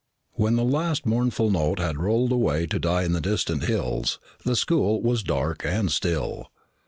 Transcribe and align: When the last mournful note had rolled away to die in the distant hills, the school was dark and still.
When 0.33 0.55
the 0.55 0.63
last 0.63 1.05
mournful 1.05 1.51
note 1.51 1.77
had 1.77 1.99
rolled 2.01 2.31
away 2.31 2.65
to 2.65 2.79
die 2.79 3.03
in 3.03 3.13
the 3.13 3.21
distant 3.21 3.65
hills, 3.65 4.17
the 4.43 4.55
school 4.55 4.99
was 4.99 5.21
dark 5.21 5.63
and 5.63 5.91
still. 5.91 6.49